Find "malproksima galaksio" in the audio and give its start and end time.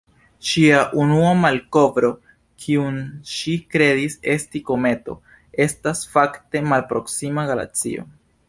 6.73-8.13